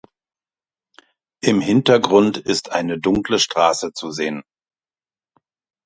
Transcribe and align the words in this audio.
Im 1.43 1.61
Hintergrund 1.61 2.39
ist 2.39 2.71
eine 2.71 2.99
dunkle 2.99 3.37
Straße 3.37 3.93
zu 3.93 4.09
sehen. 4.09 4.41